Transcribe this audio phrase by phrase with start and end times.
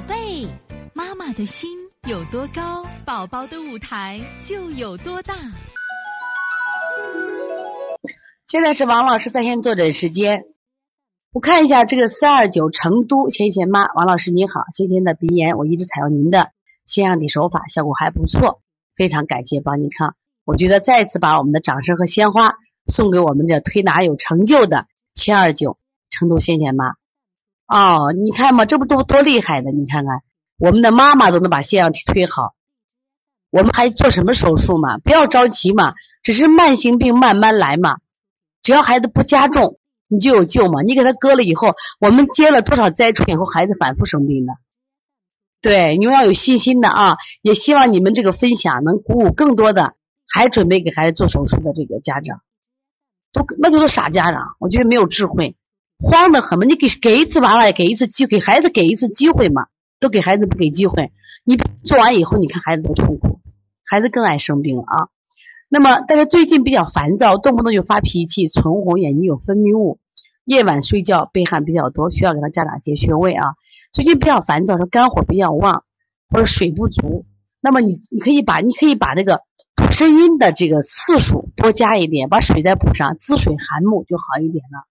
[0.00, 0.48] 宝贝，
[0.94, 1.68] 妈妈的心
[2.08, 5.34] 有多高，宝宝的舞台就有多大。
[8.46, 10.44] 现在是王老师在线坐诊时间。
[11.34, 16.50] 我看一下这个四二九成都芊芊妈，王老师你好，先前的鼻炎我一直采用您的
[16.86, 18.62] 腺样体手法，效果还不错，
[18.96, 20.16] 非常感谢邦尼康。
[20.46, 22.54] 我觉得再次把我们的掌声和鲜花
[22.86, 25.76] 送给我们这推拿有成就的七二九
[26.08, 26.94] 成都芊芊妈。
[27.70, 29.70] 哦，你看嘛，这不都多厉害的？
[29.70, 30.22] 你看看，
[30.58, 32.54] 我们的妈妈都能把腺样体推好，
[33.50, 34.98] 我们还做什么手术嘛？
[34.98, 35.94] 不要着急嘛，
[36.24, 37.98] 只是慢性病慢慢来嘛。
[38.64, 39.78] 只要孩子不加重，
[40.08, 40.82] 你就有救嘛。
[40.82, 44.54] 你给他割了以后，我们接了多少灾出以后，孩子反复生病的。
[45.62, 47.18] 对，你们要有信心的啊！
[47.40, 49.94] 也希望你们这个分享能鼓舞更多的
[50.26, 52.40] 还准备给孩子做手术的这个家长，
[53.32, 55.54] 都那就是傻家长，我觉得没有智慧。
[56.02, 56.64] 慌得很嘛！
[56.64, 59.66] 你给给一次娃娃，给一次机，给孩子给一次机会嘛，
[60.00, 61.12] 都给孩子不给机会。
[61.44, 63.40] 你做完以后，你看孩子多痛苦，
[63.86, 65.08] 孩子更爱生病了啊。
[65.68, 69.98] 那么，但是最近比较烦躁，动不动就发脾气，唇红，眼睛有分泌物，
[70.44, 73.54] 夜晚睡觉背汗比较多，需要给他加哪些穴位啊？
[73.92, 75.84] 最近比较烦躁，说肝火比较旺，
[76.28, 77.24] 或者水不足。
[77.60, 79.42] 那么你你可以把你可以把这个
[79.76, 84.86] 补肾阴的这个次数多加一点，把水再补上，滋水涵木就好一点了。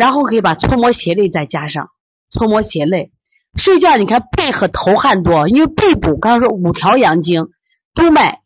[0.00, 1.90] 然后可以把搓摩胁肋再加上，
[2.30, 3.12] 搓摩胁肋。
[3.54, 7.50] 睡觉你看背和头汗多，因为背部刚刚说五条阳经，
[7.92, 8.40] 督脉，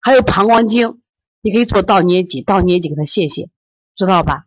[0.00, 1.02] 还有膀胱经，
[1.42, 3.50] 你可以做倒捏脊，倒捏脊给他泄泄，
[3.94, 4.46] 知道吧？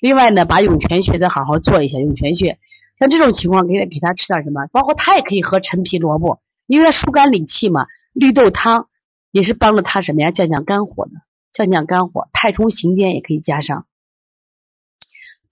[0.00, 2.58] 另外呢，把涌泉穴再好好做一下涌泉穴。
[2.98, 4.68] 像这种情况，给他给他吃点什么？
[4.72, 7.84] 包括他也可以喝陈皮萝卜，因为他疏肝理气嘛。
[8.14, 8.88] 绿豆汤
[9.32, 10.30] 也是帮着他什么呀？
[10.30, 11.12] 降降肝火的，
[11.52, 12.30] 降降肝火。
[12.32, 13.84] 太冲行间也可以加上。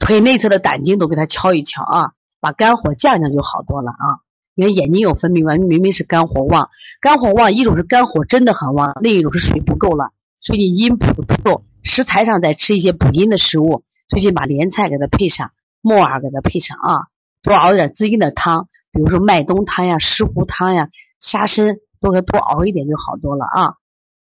[0.07, 4.23] 腿内侧的胆经都给它敲一敲啊，把肝火降降就好多了啊。
[4.55, 11.65] 你看眼睛有分泌完，明明是肝火旺，肝火旺一种是肝火真的很旺，另一种是水不够了，所以你阴补的不够。
[11.83, 17.07] 食材上再吃一些补阴的食物，最近把莲菜给它配上，木耳给它配上啊，
[17.43, 20.89] 多熬点滋阴的汤，比如说麦冬汤呀、石斛汤呀、
[21.19, 23.75] 沙参，都给它多熬一点就好多了啊。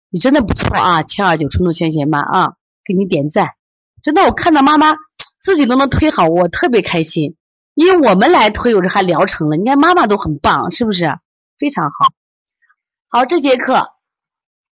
[0.08, 2.54] 你真的不错啊，七二九冲动先贤妈啊，
[2.86, 3.50] 给你点赞，
[4.02, 4.96] 真的我看到妈妈。
[5.44, 7.36] 自己都能推好，我特别开心，
[7.74, 9.58] 因为我们来推，我这还疗程了。
[9.58, 11.18] 你看妈妈都很棒，是不是？
[11.58, 12.14] 非常好。
[13.08, 13.90] 好，这节课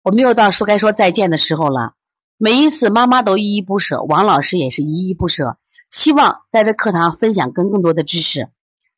[0.02, 1.94] 我们又到说该说再见的时候了。
[2.36, 5.56] 每一次妈妈都依依不舍，王老师也是依依不舍，
[5.88, 8.50] 希望在这课堂分享更更多的知识。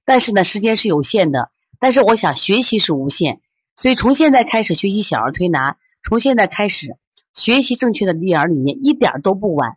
[0.05, 3.41] 但是呢，时间是有限的，但是我想学习是无限，
[3.77, 6.97] 所以从现在开始学习小儿推拿，从现在开始
[7.33, 9.77] 学习正确的育儿理念，一点都不晚。